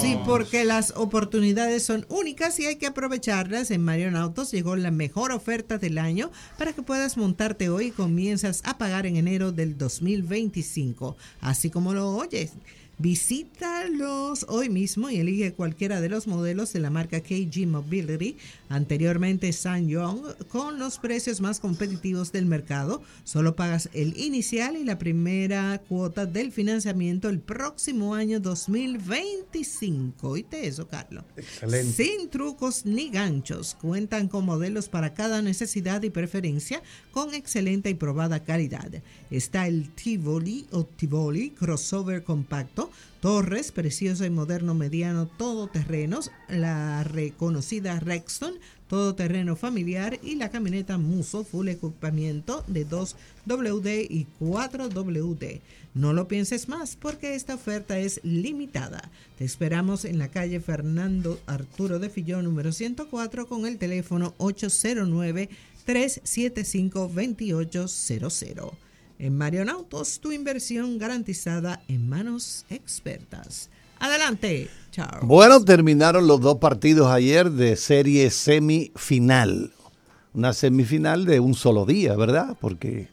Sí, 0.00 0.18
porque 0.26 0.64
las 0.64 0.92
oportunidades 0.96 1.82
son 1.84 2.06
únicas 2.08 2.58
y 2.60 2.66
hay 2.66 2.76
que 2.76 2.86
aprovecharlas. 2.86 3.70
En 3.70 3.82
Marion 3.82 4.16
Autos 4.16 4.50
llegó 4.50 4.76
la 4.76 4.90
mejor 4.90 5.32
oferta 5.32 5.78
del 5.78 5.98
año 5.98 6.30
para 6.58 6.72
que 6.72 6.82
puedas 6.82 7.16
montarte 7.16 7.68
hoy 7.68 7.86
y 7.86 7.90
comienzas 7.90 8.62
a 8.64 8.76
pagar 8.76 9.06
en 9.06 9.16
enero 9.16 9.52
del 9.52 9.78
2025. 9.78 11.16
Así 11.40 11.70
como 11.70 11.94
lo 11.94 12.16
oyes. 12.16 12.52
Visítalos 12.98 14.46
hoy 14.48 14.68
mismo 14.68 15.10
y 15.10 15.16
elige 15.16 15.52
cualquiera 15.52 16.00
de 16.00 16.08
los 16.08 16.28
modelos 16.28 16.72
de 16.72 16.78
la 16.78 16.90
marca 16.90 17.20
KG 17.20 17.66
Mobility, 17.66 18.36
anteriormente 18.68 19.52
SsangYong, 19.52 20.22
con 20.48 20.78
los 20.78 20.98
precios 20.98 21.40
más 21.40 21.58
competitivos 21.58 22.30
del 22.30 22.46
mercado. 22.46 23.02
Solo 23.24 23.56
pagas 23.56 23.88
el 23.94 24.16
inicial 24.16 24.76
y 24.76 24.84
la 24.84 24.98
primera 24.98 25.82
cuota 25.88 26.24
del 26.24 26.52
financiamiento 26.52 27.28
el 27.28 27.40
próximo 27.40 28.14
año 28.14 28.38
2025. 28.38 30.28
¿Oíste 30.28 30.66
eso, 30.68 30.86
Carlos? 30.86 31.24
Excelente. 31.36 32.04
Sin 32.04 32.30
trucos 32.30 32.86
ni 32.86 33.10
ganchos. 33.10 33.76
Cuentan 33.80 34.28
con 34.28 34.44
modelos 34.44 34.88
para 34.88 35.14
cada 35.14 35.42
necesidad 35.42 36.02
y 36.02 36.10
preferencia 36.10 36.82
con 37.10 37.34
excelente 37.34 37.90
y 37.90 37.94
probada 37.94 38.44
calidad. 38.44 39.02
Está 39.30 39.66
el 39.66 39.90
Tivoli 39.90 40.66
o 40.70 40.84
Tivoli 40.84 41.50
crossover 41.50 42.22
compacto, 42.22 42.83
Torres, 43.20 43.72
precioso 43.72 44.24
y 44.24 44.30
moderno 44.30 44.74
mediano 44.74 45.26
todoterrenos, 45.26 46.30
la 46.48 47.04
reconocida 47.04 47.98
Rexton, 47.98 48.54
todoterreno 48.88 49.56
familiar 49.56 50.18
y 50.22 50.34
la 50.34 50.50
camioneta 50.50 50.98
Muso 50.98 51.44
full 51.44 51.68
equipamiento 51.68 52.64
de 52.66 52.86
2WD 52.86 54.06
y 54.10 54.26
4WD. 54.40 55.60
No 55.94 56.12
lo 56.12 56.28
pienses 56.28 56.68
más 56.68 56.96
porque 56.96 57.34
esta 57.34 57.54
oferta 57.54 57.98
es 57.98 58.20
limitada. 58.24 59.10
Te 59.38 59.44
esperamos 59.44 60.04
en 60.04 60.18
la 60.18 60.28
calle 60.28 60.60
Fernando 60.60 61.40
Arturo 61.46 61.98
de 61.98 62.10
Fillón 62.10 62.44
número 62.44 62.72
104 62.72 63.46
con 63.46 63.64
el 63.64 63.78
teléfono 63.78 64.34
809 64.38 65.48
375 65.86 67.10
2800. 67.14 68.83
En 69.18 69.36
Marion 69.38 69.68
Autos, 69.68 70.20
tu 70.20 70.32
inversión 70.32 70.98
garantizada 70.98 71.82
en 71.88 72.08
manos 72.08 72.66
expertas. 72.68 73.70
Adelante, 74.00 74.68
chao. 74.90 75.20
Bueno, 75.22 75.64
terminaron 75.64 76.26
los 76.26 76.40
dos 76.40 76.58
partidos 76.58 77.08
ayer 77.10 77.50
de 77.50 77.76
serie 77.76 78.30
semifinal. 78.30 79.72
Una 80.34 80.52
semifinal 80.52 81.24
de 81.24 81.38
un 81.38 81.54
solo 81.54 81.86
día, 81.86 82.16
¿verdad? 82.16 82.56
Porque 82.60 83.08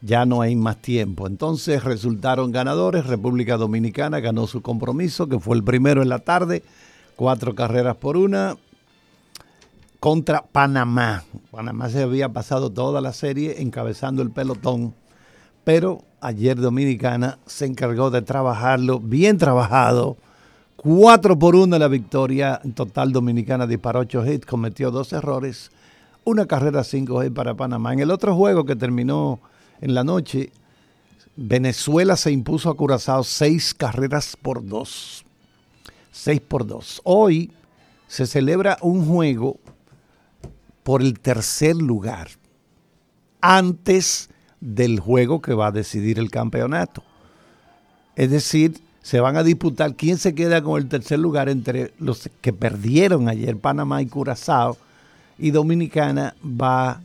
ya 0.00 0.24
no 0.24 0.42
hay 0.42 0.54
más 0.54 0.80
tiempo. 0.80 1.26
Entonces 1.26 1.82
resultaron 1.82 2.52
ganadores. 2.52 3.06
República 3.06 3.56
Dominicana 3.56 4.20
ganó 4.20 4.46
su 4.46 4.62
compromiso, 4.62 5.28
que 5.28 5.40
fue 5.40 5.56
el 5.56 5.64
primero 5.64 6.02
en 6.02 6.08
la 6.08 6.20
tarde, 6.20 6.62
cuatro 7.16 7.54
carreras 7.54 7.96
por 7.96 8.16
una, 8.16 8.56
contra 9.98 10.42
Panamá. 10.42 11.24
Panamá 11.50 11.88
se 11.88 12.02
había 12.02 12.28
pasado 12.28 12.70
toda 12.70 13.00
la 13.00 13.12
serie 13.12 13.60
encabezando 13.60 14.22
el 14.22 14.30
pelotón 14.30 14.94
pero 15.64 16.02
ayer 16.20 16.58
Dominicana 16.58 17.38
se 17.46 17.66
encargó 17.66 18.10
de 18.10 18.22
trabajarlo, 18.22 18.98
bien 18.98 19.38
trabajado. 19.38 20.16
4 20.76 21.38
por 21.38 21.54
1 21.54 21.78
la 21.78 21.88
victoria. 21.88 22.60
En 22.64 22.72
total, 22.72 23.12
Dominicana 23.12 23.66
disparó 23.66 24.00
8 24.00 24.26
hits, 24.26 24.46
cometió 24.46 24.90
dos 24.90 25.12
errores. 25.12 25.70
Una 26.24 26.46
carrera 26.46 26.82
5 26.82 27.24
hits 27.24 27.34
para 27.34 27.54
Panamá. 27.54 27.92
En 27.92 28.00
el 28.00 28.10
otro 28.10 28.34
juego 28.34 28.64
que 28.64 28.74
terminó 28.74 29.40
en 29.80 29.94
la 29.94 30.02
noche, 30.02 30.50
Venezuela 31.36 32.16
se 32.16 32.32
impuso 32.32 32.68
a 32.68 32.76
Curazao 32.76 33.22
6 33.22 33.74
carreras 33.74 34.36
por 34.40 34.66
2. 34.66 35.24
6 36.10 36.40
por 36.40 36.66
2. 36.66 37.02
Hoy 37.04 37.52
se 38.08 38.26
celebra 38.26 38.76
un 38.82 39.06
juego 39.06 39.58
por 40.82 41.00
el 41.00 41.20
tercer 41.20 41.76
lugar. 41.76 42.28
Antes 43.40 44.28
del 44.62 45.00
juego 45.00 45.42
que 45.42 45.54
va 45.54 45.66
a 45.66 45.72
decidir 45.72 46.20
el 46.20 46.30
campeonato. 46.30 47.02
Es 48.14 48.30
decir, 48.30 48.80
se 49.02 49.18
van 49.18 49.36
a 49.36 49.42
disputar 49.42 49.96
quién 49.96 50.18
se 50.18 50.34
queda 50.34 50.62
con 50.62 50.80
el 50.80 50.88
tercer 50.88 51.18
lugar 51.18 51.48
entre 51.48 51.92
los 51.98 52.30
que 52.40 52.52
perdieron 52.52 53.28
ayer 53.28 53.56
Panamá 53.56 54.00
y 54.00 54.06
Curazao 54.06 54.78
y 55.36 55.50
Dominicana 55.50 56.36
va 56.44 57.00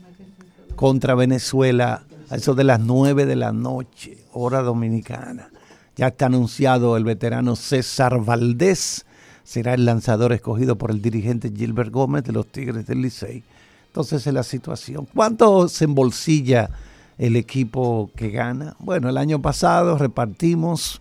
contra 0.76 1.16
Venezuela 1.16 2.02
a 2.30 2.36
eso 2.36 2.54
de 2.54 2.62
las 2.62 2.78
9 2.78 3.26
de 3.26 3.34
la 3.34 3.52
noche, 3.52 4.18
hora 4.32 4.62
dominicana. 4.62 5.50
Ya 5.96 6.08
está 6.08 6.26
anunciado 6.26 6.96
el 6.96 7.02
veterano 7.02 7.56
César 7.56 8.22
Valdés, 8.24 9.04
será 9.42 9.74
el 9.74 9.84
lanzador 9.84 10.32
escogido 10.32 10.76
por 10.76 10.92
el 10.92 11.02
dirigente 11.02 11.50
Gilbert 11.50 11.90
Gómez 11.90 12.22
de 12.22 12.32
los 12.32 12.46
Tigres 12.46 12.86
del 12.86 13.02
Licey. 13.02 13.42
Entonces 13.88 14.24
es 14.24 14.32
la 14.32 14.44
situación. 14.44 15.08
¿Cuánto 15.12 15.66
se 15.66 15.86
embolsilla 15.86 16.70
el 17.18 17.36
equipo 17.36 18.10
que 18.16 18.30
gana. 18.30 18.76
Bueno, 18.78 19.08
el 19.08 19.18
año 19.18 19.42
pasado 19.42 19.98
repartimos, 19.98 21.00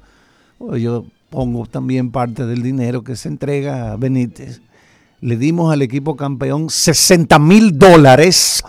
yo 0.60 1.06
pongo 1.30 1.66
también 1.68 2.12
parte 2.12 2.46
del 2.46 2.64
dinero 2.64 3.04
que 3.04 3.16
se 3.16 3.30
entrega 3.30 3.94
a 3.94 3.98
Benítez. 3.98 4.62
Le 5.22 5.38
dimos 5.38 5.72
al 5.72 5.82
equipo 5.82 6.16
campeón 6.16 6.70
60 6.70 7.40
mil 7.40 7.78
dólares, 7.78 8.64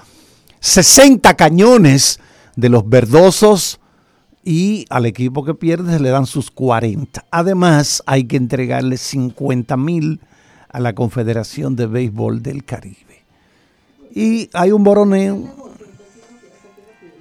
60 0.61 1.35
cañones 1.35 2.21
de 2.57 2.69
los 2.69 2.89
verdosos 2.89 3.81
y 4.45 4.87
al 4.89 5.07
equipo 5.07 5.45
que 5.45 5.55
pierde 5.55 5.95
se 5.95 6.01
le 6.01 6.11
dan 6.11 6.27
sus 6.27 6.51
40. 6.51 7.25
Además, 7.31 8.03
hay 8.07 8.25
que 8.25 8.37
entregarle 8.37 8.97
50 8.97 9.77
mil 9.77 10.21
a 10.71 10.81
la 10.81 10.95
Confederación 10.95 11.77
de 11.77 11.87
Béisbol 11.87 12.43
del 12.43 12.65
Caribe. 12.65 13.25
Y 14.15 14.49
hay 14.55 14.73
un 14.73 14.85
boroneo 14.85 15.68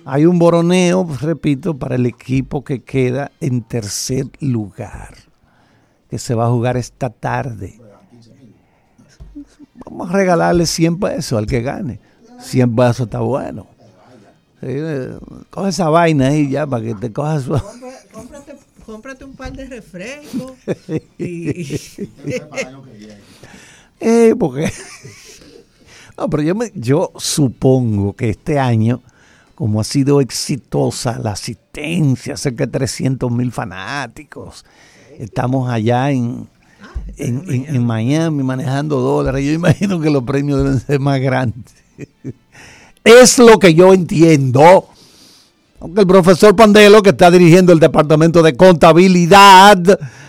hay 0.10 0.26
un 0.26 0.40
boroneo, 0.40 1.06
repito, 1.20 1.74
para 1.74 1.96
el 1.96 2.06
equipo 2.06 2.64
que 2.64 2.82
queda 2.82 3.30
en 3.42 3.62
tercer 3.62 4.28
lugar, 4.40 5.16
que 6.10 6.18
se 6.18 6.34
va 6.34 6.46
a 6.46 6.50
jugar 6.50 6.78
esta 6.78 7.10
tarde. 7.10 7.78
Vamos 9.86 10.10
a 10.10 10.14
regalarle 10.14 10.66
100 10.66 10.98
pesos 10.98 11.38
al 11.38 11.46
que 11.46 11.62
gane. 11.62 12.00
100 12.40 12.74
pesos 12.74 13.02
está 13.02 13.20
bueno. 13.20 13.68
Eh, 14.62 15.20
coge 15.50 15.70
esa 15.70 15.90
vaina 15.90 16.28
ahí 16.28 16.50
ya 16.50 16.66
para 16.66 16.86
que 16.86 16.96
te 16.96 17.12
cojas 17.12 17.44
su... 17.44 17.52
Cómprate, 18.14 18.56
cómprate, 18.86 19.26
un 19.26 19.36
par 19.36 19.52
de 19.52 19.66
refrescos. 19.66 20.54
y... 21.18 21.76
eh, 24.00 24.34
porque... 24.40 24.72
No, 26.18 26.28
pero 26.32 26.42
yo, 26.42 26.56
me, 26.56 26.72
yo 26.74 27.12
supongo 27.18 28.14
que 28.14 28.32
este 28.32 28.58
año 28.58 29.04
como 29.58 29.82
ha 29.82 29.84
sido 29.84 30.22
exitosa 30.22 31.18
la 31.18 31.32
asistencia, 31.32 32.38
cerca 32.38 32.68
de 32.68 32.74
300 32.74 33.32
mil 33.32 33.52
fanáticos. 33.52 34.64
Estamos 35.18 35.68
allá 35.68 36.12
en, 36.12 36.48
en, 37.18 37.84
Miami 37.84 38.44
manejando 38.44 39.00
dólares. 39.00 39.44
Yo 39.44 39.54
imagino 39.54 40.00
que 40.00 40.12
los 40.12 40.22
premios 40.22 40.64
deben 40.64 40.80
ser 40.80 41.00
más 41.00 41.20
grandes. 41.20 41.74
Es 43.04 43.40
lo 43.40 43.58
que 43.58 43.74
yo 43.74 43.94
entiendo. 43.94 44.86
Aunque 45.80 46.02
el 46.02 46.08
profesor 46.08 46.56
Pandelo, 46.56 47.02
que 47.02 47.12
está 47.12 47.32
dirigiendo 47.32 47.74
el 47.74 47.80
departamento 47.80 48.44
de 48.44 48.56
contabilidad 48.56 49.78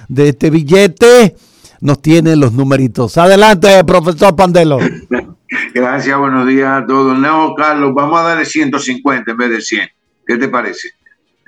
de 0.08 0.28
este 0.28 0.48
billete, 0.48 1.36
nos 1.80 2.00
tiene 2.00 2.34
los 2.34 2.52
numeritos. 2.52 3.18
Adelante, 3.18 3.84
profesor 3.84 4.34
Pandelo. 4.34 4.78
Gracias, 5.74 6.18
buenos 6.18 6.46
días 6.46 6.82
a 6.82 6.86
todos. 6.86 7.18
No, 7.18 7.54
Carlos, 7.54 7.92
vamos 7.94 8.20
a 8.20 8.24
darle 8.24 8.44
150 8.44 9.30
en 9.30 9.36
vez 9.36 9.50
de 9.50 9.60
100. 9.60 9.88
¿Qué 10.26 10.36
te 10.36 10.48
parece? 10.48 10.90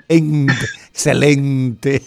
En, 0.07 0.47
Excelente. 0.93 2.01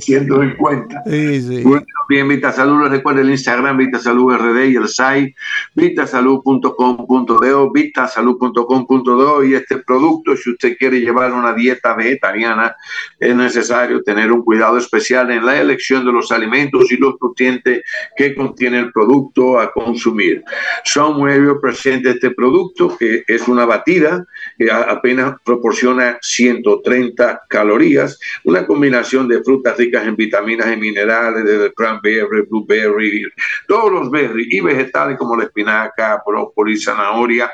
150. 0.00 1.02
Sí, 1.06 1.42
sí. 1.42 1.62
Bueno, 1.62 1.84
bien, 2.08 2.28
VitaSalud, 2.28 2.82
les 2.82 2.90
recuerda 2.92 3.22
el 3.22 3.30
Instagram, 3.30 3.76
VitaSalud 3.76 4.36
RD 4.36 4.70
y 4.70 4.76
el 4.76 4.88
site 4.88 5.34
vitasalud.com.do, 5.74 7.72
vitasalud.com.do 7.72 9.44
y 9.44 9.54
este 9.54 9.78
producto, 9.78 10.36
si 10.36 10.50
usted 10.50 10.76
quiere 10.78 11.00
llevar 11.00 11.32
una 11.32 11.52
dieta 11.54 11.94
vegetariana, 11.94 12.76
es 13.18 13.34
necesario 13.34 14.02
tener 14.02 14.30
un 14.30 14.44
cuidado 14.44 14.78
especial 14.78 15.32
en 15.32 15.44
la 15.44 15.60
elección 15.60 16.04
de 16.04 16.12
los 16.12 16.30
alimentos 16.30 16.92
y 16.92 16.96
los 16.96 17.14
nutrientes 17.20 17.82
que 18.16 18.34
contiene 18.34 18.78
el 18.78 18.92
producto 18.92 19.58
a 19.58 19.72
consumir. 19.72 20.44
Somewhere 20.84 21.54
presenta 21.60 22.10
este 22.10 22.30
producto 22.30 22.96
que 22.96 23.24
es 23.26 23.48
una 23.48 23.66
batida 23.66 24.24
que 24.56 24.70
apenas 24.70 25.34
proporciona 25.44 26.18
130 26.20 27.42
calorías, 27.48 28.03
una 28.44 28.66
combinación 28.66 29.28
de 29.28 29.42
frutas 29.42 29.76
ricas 29.76 30.06
en 30.06 30.16
vitaminas 30.16 30.72
y 30.72 30.76
minerales, 30.76 31.44
desde 31.44 31.72
cranberry, 31.72 32.42
blueberry, 32.48 33.26
todos 33.66 33.92
los 33.92 34.10
berries 34.10 34.48
y 34.50 34.60
vegetales 34.60 35.18
como 35.18 35.36
la 35.36 35.44
espinaca, 35.44 36.22
brócoli, 36.26 36.76
zanahoria, 36.76 37.50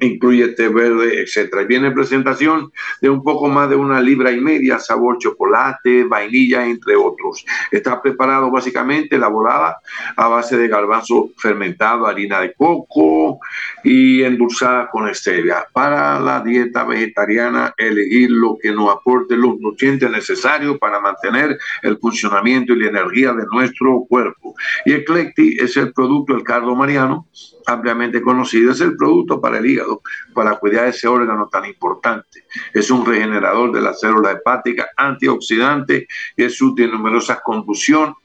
incluye 0.00 0.48
té 0.48 0.68
verde, 0.68 1.22
etcétera. 1.22 1.64
Viene 1.64 1.90
presentación 1.90 2.72
de 3.00 3.10
un 3.10 3.22
poco 3.22 3.48
más 3.48 3.68
de 3.68 3.76
una 3.76 4.00
libra 4.00 4.30
y 4.30 4.40
media, 4.40 4.78
sabor 4.78 5.18
chocolate, 5.18 6.04
vainilla, 6.04 6.66
entre 6.66 6.96
otros. 6.96 7.44
Está 7.70 8.00
preparado 8.00 8.50
básicamente 8.50 9.16
elaborada 9.16 9.78
a 10.16 10.28
base 10.28 10.56
de 10.56 10.68
garbanzo 10.68 11.30
fermentado, 11.36 12.06
harina 12.06 12.40
de 12.40 12.52
coco 12.54 13.40
y 13.82 14.22
endulzada 14.22 14.88
con 14.90 15.12
stevia. 15.14 15.66
Para 15.72 16.20
la 16.20 16.40
dieta 16.40 16.84
vegetariana, 16.84 17.74
elegir 17.76 18.30
lo 18.30 18.58
que 18.60 18.70
nos 18.72 18.90
aporte 18.94 19.36
los 19.36 19.58
nutrientes 19.58 20.10
necesarios 20.10 20.78
para 20.78 21.00
mantener 21.00 21.58
el 21.82 21.98
funcionamiento 21.98 22.72
y 22.72 22.80
la 22.80 22.88
energía 22.88 23.32
de 23.32 23.44
nuestro 23.50 24.04
cuerpo. 24.08 24.54
Y 24.84 24.92
Eclecti 24.92 25.47
es 25.58 25.76
el 25.76 25.92
producto 25.92 26.34
del 26.34 26.42
cardo 26.42 26.74
mariano 26.74 27.28
ampliamente 27.66 28.22
conocido, 28.22 28.72
es 28.72 28.80
el 28.80 28.96
producto 28.96 29.40
para 29.40 29.58
el 29.58 29.66
hígado, 29.66 30.00
para 30.34 30.56
cuidar 30.56 30.88
ese 30.88 31.06
órgano 31.06 31.48
tan 31.48 31.66
importante. 31.66 32.44
Es 32.72 32.90
un 32.90 33.04
regenerador 33.04 33.72
de 33.72 33.82
la 33.82 33.92
célula 33.92 34.32
hepática, 34.32 34.88
antioxidante 34.96 36.06
y 36.36 36.44
es 36.44 36.60
útil 36.62 36.86
en 36.86 36.92
numerosas 36.92 37.40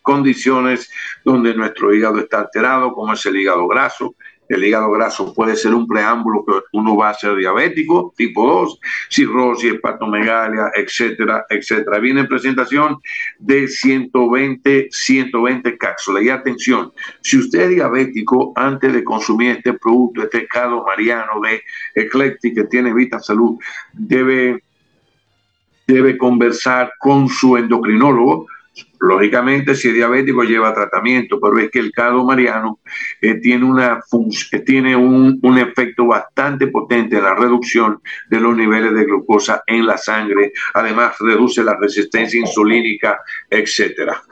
condiciones 0.01 0.89
donde 1.25 1.53
nuestro 1.55 1.93
hígado 1.93 2.19
está 2.19 2.39
alterado, 2.39 2.93
como 2.93 3.13
es 3.13 3.25
el 3.25 3.35
hígado 3.35 3.67
graso, 3.67 4.15
el 4.53 4.63
hígado 4.63 4.91
graso 4.91 5.33
puede 5.33 5.55
ser 5.55 5.73
un 5.73 5.87
preámbulo 5.87 6.45
que 6.45 6.53
uno 6.73 6.95
va 6.95 7.09
a 7.09 7.13
ser 7.13 7.35
diabético, 7.35 8.13
tipo 8.15 8.45
2, 8.45 8.79
cirrosis, 9.09 9.73
hepatomegalia, 9.73 10.71
etcétera, 10.75 11.45
etcétera. 11.49 11.99
Viene 11.99 12.21
en 12.21 12.27
presentación 12.27 12.97
de 13.39 13.67
120, 13.67 14.87
120 14.91 15.77
cápsulas. 15.77 16.23
Y 16.23 16.29
atención, 16.29 16.91
si 17.21 17.37
usted 17.37 17.61
es 17.61 17.69
diabético, 17.69 18.53
antes 18.55 18.93
de 18.93 19.03
consumir 19.03 19.57
este 19.57 19.73
producto, 19.73 20.23
este 20.23 20.47
caldo 20.47 20.83
mariano 20.85 21.41
de 21.41 21.61
Eclectic 21.95 22.55
que 22.55 22.63
tiene 22.65 22.93
Vita 22.93 23.19
Salud, 23.19 23.57
debe, 23.93 24.63
debe 25.87 26.17
conversar 26.17 26.91
con 26.99 27.27
su 27.27 27.57
endocrinólogo 27.57 28.47
Lógicamente, 28.99 29.75
si 29.75 29.89
es 29.89 29.93
diabético, 29.93 30.43
lleva 30.43 30.73
tratamiento, 30.73 31.39
pero 31.39 31.59
es 31.59 31.69
que 31.69 31.79
el 31.79 31.91
caldo 31.91 32.23
mariano 32.23 32.79
eh, 33.21 33.35
tiene, 33.35 33.65
una 33.65 33.99
eh, 34.51 34.59
tiene 34.59 34.95
un, 34.95 35.39
un, 35.41 35.57
efecto 35.57 36.07
bastante 36.07 36.67
potente 36.67 37.17
en 37.17 37.23
la 37.23 37.35
reducción 37.35 38.01
de 38.29 38.39
los 38.39 38.55
niveles 38.55 38.93
de 38.93 39.03
glucosa 39.03 39.61
en 39.67 39.85
la 39.85 39.97
sangre. 39.97 40.53
Además, 40.73 41.15
reduce 41.19 41.63
la 41.63 41.75
resistencia 41.75 42.39
insulínica, 42.39 43.19
etcétera. 43.49 44.23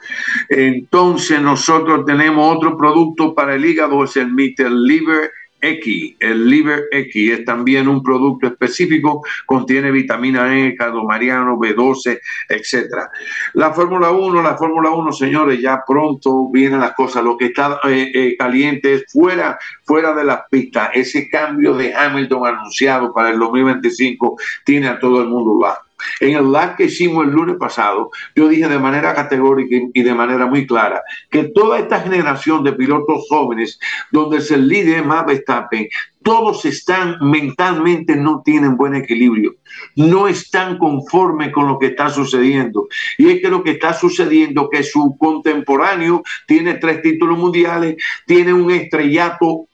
Entonces, 0.48 1.42
nosotros 1.42 2.06
tenemos 2.06 2.56
otro 2.56 2.78
producto 2.78 3.36
para 3.36 3.56
el 3.56 3.66
hígado, 3.66 4.04
es 4.06 4.16
el 4.16 4.32
Meter 4.32 4.72
Liver 4.72 5.32
X, 5.62 6.16
el 6.20 6.50
Liver 6.50 6.86
X 6.92 7.40
es 7.40 7.46
también 7.46 7.88
un 7.88 8.02
producto 8.02 8.48
específico, 8.48 9.24
contiene 9.46 9.92
vitamina 9.92 10.58
E, 10.58 10.76
mariano, 11.06 11.58
B12, 11.58 12.20
etcétera. 12.50 13.10
La 13.54 13.72
Fórmula 13.74 14.12
1, 14.12 14.42
la 14.42 14.58
Fórmula 14.58 14.92
1, 14.92 15.12
señores, 15.14 15.60
ya 15.62 15.84
pronto 15.86 16.50
vienen 16.50 16.80
las 16.80 16.94
cosas. 16.94 17.24
Lo 17.24 17.38
que 17.38 17.46
está 17.46 17.80
eh, 17.84 18.12
eh, 18.14 18.36
caliente 18.38 18.94
es 18.94 19.06
fuera, 19.12 19.58
fuera 19.84 20.14
de 20.14 20.24
las 20.24 20.42
pistas. 20.50 20.90
Ese 20.94 21.30
cambio 21.30 21.76
de 21.76 21.94
Hamilton 21.94 22.48
anunciado 22.48 23.14
para 23.14 23.30
el 23.30 23.40
2025 23.40 24.38
tiene 24.66 24.88
a 24.88 25.00
todo 25.00 25.22
el 25.22 25.28
mundo 25.28 25.58
bajo. 25.58 25.91
En 26.20 26.36
el 26.36 26.52
live 26.52 26.76
que 26.78 26.86
hicimos 26.86 27.26
el 27.26 27.32
lunes 27.32 27.58
pasado, 27.58 28.12
yo 28.36 28.48
dije 28.48 28.68
de 28.68 28.80
manera 28.80 29.14
categórica 29.14 29.76
y 29.94 30.02
de 30.02 30.14
manera 30.14 30.46
muy 30.46 30.66
clara 30.66 31.02
que 31.30 31.46
toda 31.46 31.80
esta 31.80 32.00
generación 32.00 32.64
de 32.64 32.74
pilotos 32.74 33.26
jóvenes, 33.30 33.80
donde 34.12 34.38
es 34.38 34.52
el 34.52 34.68
líder 34.68 35.06
más 35.06 35.26
Verstappen, 35.26 35.88
todos 36.24 36.66
están 36.66 37.18
mentalmente, 37.22 38.16
no 38.16 38.42
tienen 38.44 38.78
buen 38.78 38.96
equilibrio, 38.96 39.56
no 39.96 40.28
están 40.28 40.78
conformes 40.78 41.52
con 41.52 41.68
lo 41.68 41.80
que 41.80 41.88
está 41.88 42.10
sucediendo. 42.10 42.88
Y 43.18 43.30
es 43.30 43.42
que 43.42 43.50
lo 43.50 43.64
que 43.64 43.72
está 43.72 43.94
sucediendo 43.94 44.70
que 44.70 44.84
su 44.84 45.18
contemporáneo 45.18 46.22
tiene 46.46 46.76
tres 46.76 47.02
títulos 47.02 47.38
mundiales, 47.38 47.96
tiene 48.28 48.54
un 48.54 48.70
estrellato 48.70 49.68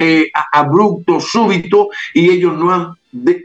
eh, 0.00 0.30
abrupto, 0.52 1.20
súbito, 1.20 1.88
y 2.12 2.30
ellos 2.30 2.56
no 2.56 2.72
han 2.72 2.94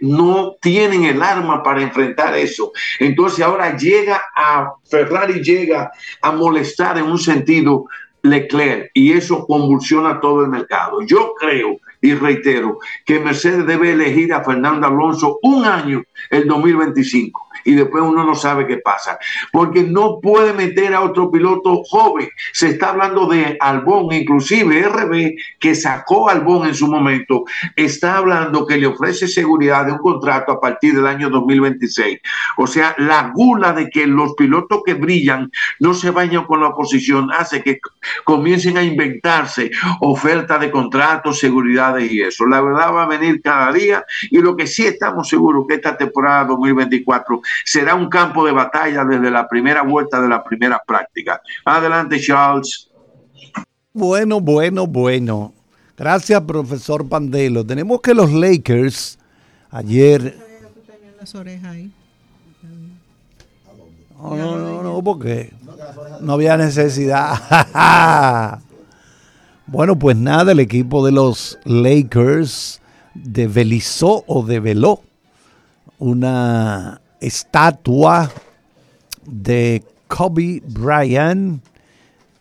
no 0.01 0.55
tienen 0.59 1.03
el 1.05 1.21
arma 1.21 1.61
para 1.61 1.81
enfrentar 1.81 2.35
eso. 2.35 2.71
Entonces 2.99 3.45
ahora 3.45 3.77
llega 3.77 4.19
a 4.35 4.73
Ferrari, 4.89 5.43
llega 5.43 5.91
a 6.21 6.31
molestar 6.31 6.97
en 6.97 7.05
un 7.05 7.19
sentido 7.19 7.85
Leclerc 8.23 8.89
y 8.93 9.13
eso 9.13 9.45
convulsiona 9.45 10.19
todo 10.19 10.43
el 10.43 10.49
mercado. 10.49 11.01
Yo 11.05 11.33
creo 11.39 11.79
y 12.01 12.13
reitero 12.13 12.79
que 13.05 13.19
Mercedes 13.19 13.65
debe 13.65 13.91
elegir 13.91 14.33
a 14.33 14.43
Fernando 14.43 14.87
Alonso 14.87 15.39
un 15.41 15.65
año, 15.65 16.03
el 16.29 16.47
2025 16.47 17.49
y 17.63 17.73
después 17.73 18.03
uno 18.03 18.23
no 18.23 18.35
sabe 18.35 18.67
qué 18.67 18.77
pasa. 18.77 19.17
Porque 19.51 19.83
no 19.83 20.19
puede 20.21 20.53
meter 20.53 20.93
a 20.93 21.01
otro 21.01 21.31
piloto 21.31 21.83
joven. 21.83 22.29
Se 22.53 22.69
está 22.69 22.89
hablando 22.89 23.27
de 23.27 23.57
Albón, 23.59 24.11
inclusive 24.11 24.81
RB, 24.87 25.35
que 25.59 25.75
sacó 25.75 26.29
Albón 26.29 26.67
en 26.67 26.75
su 26.75 26.87
momento, 26.87 27.43
está 27.75 28.17
hablando 28.17 28.65
que 28.65 28.77
le 28.77 28.87
ofrece 28.87 29.27
seguridad 29.27 29.85
de 29.85 29.93
un 29.93 29.99
contrato 29.99 30.51
a 30.51 30.59
partir 30.59 30.95
del 30.95 31.07
año 31.07 31.29
2026. 31.29 32.19
O 32.57 32.67
sea, 32.67 32.95
la 32.97 33.31
gula 33.33 33.73
de 33.73 33.89
que 33.89 34.07
los 34.07 34.33
pilotos 34.35 34.81
que 34.85 34.93
brillan 34.93 35.51
no 35.79 35.93
se 35.93 36.11
vayan 36.11 36.45
con 36.45 36.61
la 36.61 36.69
oposición 36.69 37.31
hace 37.31 37.61
que 37.61 37.79
comiencen 38.23 38.77
a 38.77 38.83
inventarse 38.83 39.71
ofertas 40.01 40.59
de 40.59 40.71
contratos, 40.71 41.39
y 41.97 42.21
eso. 42.21 42.45
La 42.45 42.61
verdad 42.61 42.93
va 42.93 43.03
a 43.03 43.07
venir 43.07 43.41
cada 43.41 43.71
día 43.71 44.05
y 44.29 44.39
lo 44.39 44.55
que 44.55 44.67
sí 44.67 44.85
estamos 44.85 45.27
seguros 45.27 45.65
que 45.67 45.75
esta 45.75 45.97
temporada 45.97 46.45
2024 46.45 47.41
será 47.65 47.95
un 47.95 48.09
campo 48.09 48.45
de 48.45 48.51
batalla 48.51 49.05
desde 49.05 49.31
la 49.31 49.47
primera 49.47 49.83
vuelta 49.83 50.21
de 50.21 50.29
la 50.29 50.43
primera 50.43 50.81
práctica. 50.85 51.41
Adelante, 51.65 52.19
Charles. 52.19 52.89
Bueno, 53.93 54.39
bueno, 54.39 54.87
bueno. 54.87 55.53
Gracias, 55.97 56.41
profesor 56.41 57.07
Pandelo. 57.07 57.65
Tenemos 57.65 58.01
que 58.01 58.13
los 58.13 58.31
Lakers 58.31 59.19
ayer... 59.71 60.37
No, 64.21 64.35
no, 64.35 64.57
no, 64.57 64.83
no, 64.83 65.01
porque 65.01 65.53
no 66.21 66.33
había 66.33 66.57
necesidad. 66.57 68.59
bueno, 69.71 69.99
pues 69.99 70.17
nada, 70.17 70.51
el 70.51 70.59
equipo 70.59 71.05
de 71.05 71.11
los 71.11 71.59
Lakers 71.63 72.81
develizó 73.13 74.23
o 74.25 74.43
develó 74.43 75.03
una 75.99 77.01
estatua 77.19 78.31
de 79.25 79.83
Kobe 80.07 80.63
Bryant. 80.65 81.63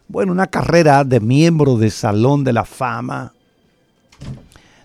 Bueno, 0.09 0.33
una 0.33 0.47
carrera 0.47 1.05
de 1.05 1.21
miembro 1.21 1.77
de 1.77 1.91
Salón 1.91 2.45
de 2.45 2.55
la 2.55 2.65
Fama. 2.65 3.35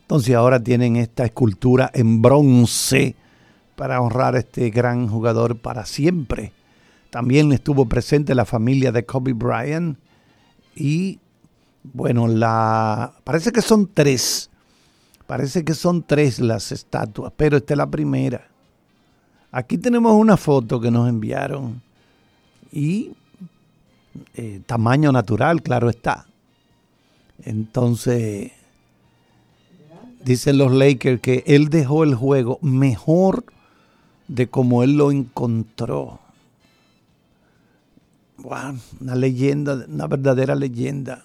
Entonces 0.01 0.35
ahora 0.35 0.61
tienen 0.61 0.97
esta 0.97 1.23
escultura 1.23 1.89
en 1.93 2.21
bronce 2.21 3.15
para 3.77 4.01
honrar 4.01 4.35
a 4.35 4.39
este 4.39 4.69
gran 4.69 5.07
jugador 5.07 5.57
para 5.57 5.85
siempre. 5.85 6.51
También 7.09 7.53
estuvo 7.53 7.85
presente 7.85 8.35
la 8.35 8.43
familia 8.43 8.91
de 8.91 9.05
Kobe 9.05 9.31
Bryant 9.31 9.97
y 10.75 11.19
bueno, 11.83 12.27
la 12.27 13.13
parece 13.23 13.51
que 13.51 13.61
son 13.61 13.89
tres. 13.93 14.49
Parece 15.27 15.63
que 15.63 15.73
son 15.73 16.03
tres 16.03 16.39
las 16.39 16.71
estatuas, 16.71 17.31
pero 17.35 17.57
esta 17.57 17.73
es 17.73 17.77
la 17.77 17.89
primera. 17.89 18.47
Aquí 19.51 19.77
tenemos 19.77 20.13
una 20.13 20.35
foto 20.35 20.79
que 20.79 20.91
nos 20.91 21.07
enviaron 21.07 21.81
y 22.71 23.11
eh, 24.35 24.61
tamaño 24.65 25.11
natural, 25.11 25.61
claro 25.61 25.89
está. 25.89 26.25
Entonces, 27.43 28.51
dicen 30.23 30.57
los 30.57 30.71
Lakers 30.71 31.21
que 31.21 31.43
él 31.47 31.69
dejó 31.69 32.03
el 32.03 32.15
juego 32.15 32.59
mejor 32.61 33.45
de 34.27 34.47
cómo 34.49 34.83
él 34.83 34.97
lo 34.97 35.11
encontró. 35.11 36.19
Wow, 38.37 38.77
una 38.99 39.15
leyenda, 39.15 39.85
una 39.87 40.07
verdadera 40.07 40.55
leyenda. 40.55 41.23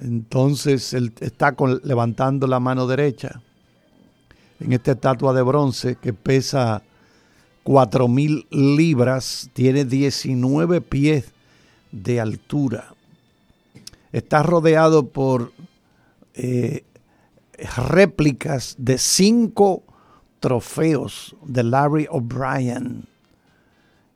Entonces 0.00 0.92
él 0.94 1.12
está 1.20 1.54
levantando 1.82 2.46
la 2.46 2.60
mano 2.60 2.86
derecha 2.86 3.40
en 4.60 4.72
esta 4.72 4.92
estatua 4.92 5.32
de 5.32 5.42
bronce 5.42 5.96
que 5.96 6.12
pesa 6.12 6.82
cuatro 7.62 8.08
mil 8.08 8.46
libras, 8.50 9.50
tiene 9.52 9.84
19 9.84 10.80
pies 10.80 11.32
de 11.92 12.20
altura. 12.20 12.94
Está 14.12 14.42
rodeado 14.42 15.06
por 15.06 15.52
eh, 16.34 16.84
réplicas 17.88 18.74
de 18.78 18.98
cinco 18.98 19.82
trofeos 20.40 21.36
de 21.44 21.62
Larry 21.64 22.06
O'Brien. 22.10 23.04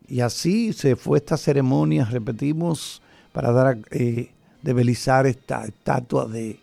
Y 0.08 0.20
así 0.20 0.72
se 0.72 0.96
fue 0.96 1.18
esta 1.18 1.36
ceremonia, 1.36 2.04
repetimos, 2.04 3.02
para 3.32 3.52
dar 3.52 3.78
eh, 3.90 4.30
debilizar 4.62 5.26
esta 5.26 5.64
estatua 5.64 6.26
de 6.26 6.58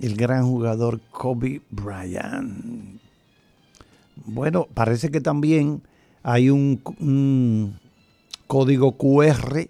el 0.00 0.16
gran 0.16 0.44
jugador 0.44 1.00
Kobe 1.10 1.60
Bryant. 1.70 3.00
Bueno, 4.26 4.66
parece 4.72 5.10
que 5.10 5.20
también 5.20 5.82
hay 6.22 6.50
un, 6.50 6.80
un 7.00 7.78
código 8.46 8.96
QR 8.96 9.68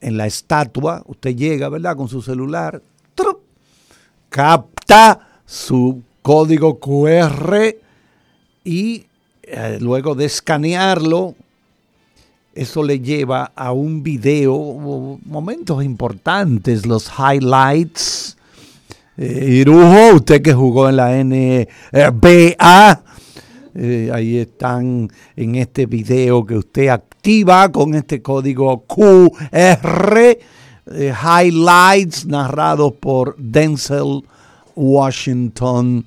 en 0.00 0.16
la 0.16 0.26
estatua. 0.26 1.02
Usted 1.06 1.34
llega, 1.34 1.68
¿verdad? 1.68 1.96
Con 1.96 2.08
su 2.08 2.22
celular, 2.22 2.82
¡trup! 3.14 3.40
capta 4.28 5.40
su 5.46 6.02
código 6.22 6.78
QR 6.78 7.74
y 8.64 9.06
eh, 9.42 9.78
luego 9.80 10.14
de 10.14 10.24
escanearlo, 10.24 11.34
eso 12.56 12.82
le 12.82 13.00
lleva 13.00 13.52
a 13.54 13.72
un 13.72 14.02
video, 14.02 15.18
momentos 15.24 15.84
importantes, 15.84 16.86
los 16.86 17.10
highlights. 17.18 18.36
Eh, 19.16 19.60
Irujo, 19.60 20.16
usted 20.16 20.42
que 20.42 20.54
jugó 20.54 20.88
en 20.88 20.96
la 20.96 21.10
NBA, 21.22 23.02
eh, 23.74 24.10
ahí 24.12 24.38
están 24.38 25.10
en 25.36 25.54
este 25.56 25.86
video 25.86 26.44
que 26.46 26.56
usted 26.56 26.88
activa 26.88 27.70
con 27.70 27.94
este 27.94 28.22
código 28.22 28.84
QR, 28.86 30.38
highlights 30.86 32.26
narrados 32.26 32.92
por 32.94 33.36
Denzel 33.36 34.22
Washington 34.74 36.06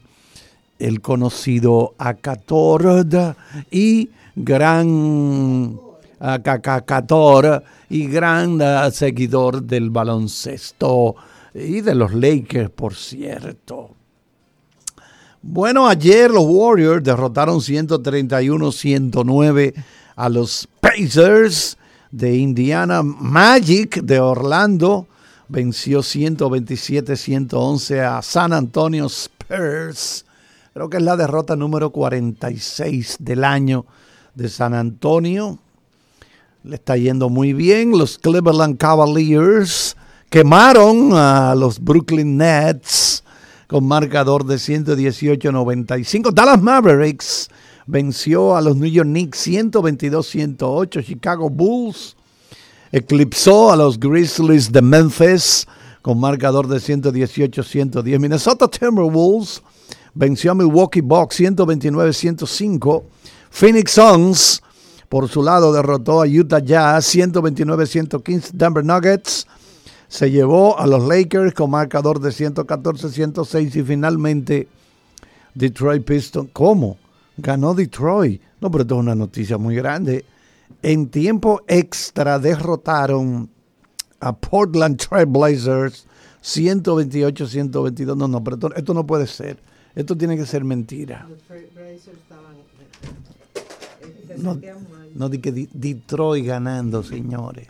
el 0.80 1.02
conocido 1.02 1.94
Acator 1.98 3.06
y 3.70 4.10
gran 4.36 5.89
Acacator 6.20 7.64
y 7.90 8.08
gran 8.08 8.62
uh, 8.62 8.92
seguidor 8.92 9.64
del 9.64 9.90
baloncesto 9.90 11.16
y 11.54 11.82
de 11.82 11.96
los 11.96 12.14
Lakers, 12.14 12.70
por 12.70 12.96
cierto. 12.96 13.96
Bueno, 15.42 15.88
ayer 15.88 16.30
los 16.30 16.44
Warriors 16.46 17.02
derrotaron 17.04 17.60
131-109 17.60 19.74
a 20.16 20.28
los 20.28 20.68
Pacers 20.82 21.78
de 22.12 22.36
Indiana. 22.36 23.04
Magic 23.04 24.02
de 24.02 24.20
Orlando 24.20 25.08
venció 25.48 26.00
127-111 26.00 28.02
a 28.02 28.22
San 28.22 28.52
Antonio 28.52 29.06
Spurs. 29.06 30.26
Creo 30.74 30.90
que 30.90 30.98
es 30.98 31.04
la 31.04 31.16
derrota 31.16 31.56
número 31.56 31.92
46 31.92 33.16
del 33.20 33.46
año 33.46 33.86
de 34.36 34.50
San 34.50 34.74
Antonio. 34.74 35.58
Le 36.64 36.76
está 36.76 36.98
yendo 36.98 37.30
muy 37.30 37.54
bien. 37.54 37.98
Los 37.98 38.18
Cleveland 38.18 38.78
Cavaliers 38.78 39.96
quemaron 40.30 41.12
a 41.14 41.56
los 41.56 41.80
Brooklyn 41.80 42.36
Nets 42.36 43.24
con 43.68 43.88
marcador 43.88 44.46
de 44.46 44.56
118-95. 44.56 46.34
Dallas 46.34 46.62
Mavericks 46.62 47.50
venció 47.88 48.58
a 48.58 48.62
los 48.62 48.76
New 48.76 48.90
York 48.90 49.08
Knicks 49.08 49.48
122-108. 49.48 51.04
Chicago 51.04 51.50
Bulls 51.50 52.18
eclipsó 52.92 53.72
a 53.72 53.78
los 53.78 53.98
Grizzlies 53.98 54.70
de 54.72 54.82
Memphis 54.82 55.66
con 56.02 56.20
marcador 56.20 56.68
de 56.68 56.78
118-110. 56.78 58.20
Minnesota 58.20 58.68
Timberwolves 58.68 59.62
venció 60.14 60.52
a 60.52 60.56
Milwaukee 60.56 61.02
Bucks 61.02 61.40
129-105. 61.40 63.04
Phoenix 63.50 63.92
Suns, 63.92 64.62
por 65.10 65.28
su 65.28 65.42
lado, 65.42 65.74
derrotó 65.74 66.22
a 66.22 66.28
Utah 66.28 66.60
Jazz 66.60 67.16
129-115. 67.16 68.52
Denver 68.54 68.86
Nuggets 68.86 69.48
se 70.08 70.30
llevó 70.30 70.80
a 70.80 70.86
los 70.86 71.08
Lakers 71.08 71.54
con 71.54 71.72
marcador 71.72 72.20
de 72.20 72.30
114-106 72.30 73.76
y 73.76 73.84
finalmente 73.84 74.68
Detroit 75.56 76.06
Pistons. 76.06 76.50
¿Cómo? 76.54 76.98
Ganó 77.38 77.74
Detroit. 77.74 78.42
No, 78.62 78.70
pero 78.70 78.84
esto 78.84 78.96
es 78.96 79.00
una 79.02 79.16
noticia 79.16 79.58
muy 79.58 79.76
grande. 79.76 80.26
En 80.84 81.10
tiempo 81.10 81.62
extra 81.68 82.38
derrotaron 82.38 83.50
a 84.20 84.36
Portland 84.36 84.98
Trail 84.98 85.26
Blazers 85.26 86.06
128-122. 86.44 88.16
No, 88.16 88.28
no, 88.28 88.44
pero 88.44 88.58
esto, 88.58 88.76
esto 88.76 88.94
no 88.94 89.08
puede 89.08 89.26
ser. 89.26 89.60
Esto 89.96 90.16
tiene 90.16 90.38
que 90.38 90.46
ser 90.46 90.64
mentira. 90.64 91.28
No, 94.38 94.60
no 95.16 95.30
di 95.30 95.40
que 95.40 95.52
Detroit 95.52 96.46
ganando, 96.46 97.04
señores. 97.04 97.68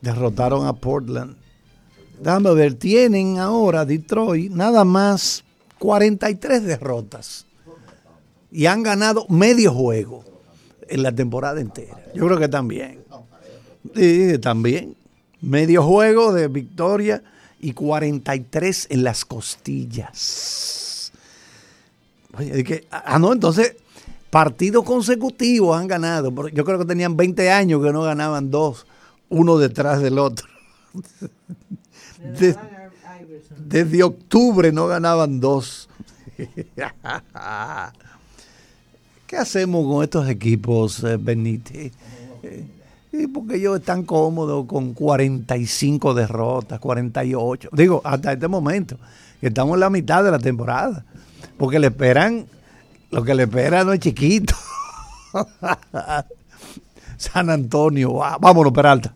Derrotaron 0.00 0.66
a 0.66 0.72
Portland. 0.72 1.36
Déjame 2.20 2.54
ver, 2.54 2.74
tienen 2.74 3.38
ahora 3.38 3.84
Detroit 3.84 4.52
nada 4.52 4.84
más 4.84 5.42
43 5.78 6.64
derrotas. 6.64 7.46
Y 8.52 8.66
han 8.66 8.82
ganado 8.82 9.26
medio 9.28 9.72
juego 9.72 10.24
en 10.88 11.02
la 11.02 11.12
temporada 11.12 11.60
entera. 11.60 12.02
Yo 12.14 12.26
creo 12.26 12.38
que 12.38 12.48
también. 12.48 13.00
Sí, 13.94 14.38
también. 14.38 14.96
Medio 15.40 15.82
juego 15.82 16.32
de 16.32 16.48
victoria 16.48 17.22
y 17.60 17.72
43 17.72 18.88
en 18.90 19.04
las 19.04 19.24
costillas. 19.24 21.12
Oye, 22.36 22.64
que, 22.64 22.86
ah, 22.90 23.18
no, 23.18 23.32
entonces, 23.32 23.76
partidos 24.30 24.84
consecutivos 24.84 25.78
han 25.78 25.88
ganado. 25.88 26.32
Yo 26.48 26.64
creo 26.64 26.78
que 26.78 26.84
tenían 26.84 27.16
20 27.16 27.50
años 27.50 27.84
que 27.84 27.92
no 27.92 28.02
ganaban 28.02 28.50
dos, 28.50 28.86
uno 29.28 29.58
detrás 29.58 30.00
del 30.00 30.18
otro. 30.18 30.46
desde 33.58 34.02
octubre 34.02 34.72
no 34.72 34.86
ganaban 34.86 35.40
dos. 35.40 35.88
¿Qué 39.26 39.36
hacemos 39.36 39.86
con 39.86 40.02
estos 40.02 40.28
equipos, 40.28 41.04
eh, 41.04 41.16
Benítez? 41.16 41.92
Eh, 42.42 43.28
porque 43.32 43.56
ellos 43.56 43.78
están 43.78 44.04
cómodos 44.04 44.66
con 44.66 44.94
45 44.94 46.14
derrotas, 46.14 46.80
48. 46.80 47.70
Digo, 47.72 48.00
hasta 48.04 48.32
este 48.32 48.48
momento, 48.48 48.96
que 49.40 49.48
estamos 49.48 49.74
en 49.74 49.80
la 49.80 49.90
mitad 49.90 50.24
de 50.24 50.30
la 50.30 50.38
temporada. 50.38 51.04
Porque 51.56 51.78
le 51.78 51.88
esperan, 51.88 52.46
lo 53.10 53.24
que 53.24 53.34
le 53.34 53.44
espera 53.44 53.84
no 53.84 53.92
es 53.92 54.00
chiquito. 54.00 54.54
San 57.16 57.50
Antonio, 57.50 58.14
vámonos, 58.40 58.72
Peralta. 58.72 59.14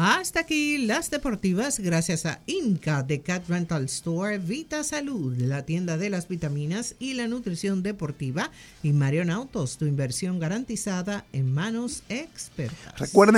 Hasta 0.00 0.38
aquí 0.38 0.78
las 0.78 1.10
deportivas 1.10 1.80
gracias 1.80 2.24
a 2.24 2.38
Inca 2.46 3.02
de 3.02 3.20
Cat 3.20 3.48
Rental 3.48 3.86
Store, 3.86 4.38
Vita 4.38 4.84
Salud, 4.84 5.36
la 5.38 5.64
tienda 5.64 5.96
de 5.96 6.08
las 6.08 6.28
vitaminas 6.28 6.94
y 7.00 7.14
la 7.14 7.26
nutrición 7.26 7.82
deportiva 7.82 8.52
y 8.84 8.92
Marion 8.92 9.28
Autos, 9.28 9.76
tu 9.76 9.86
inversión 9.86 10.38
garantizada 10.38 11.24
en 11.32 11.52
manos 11.52 12.04
expertas. 12.10 12.96
Recuerden 12.96 13.26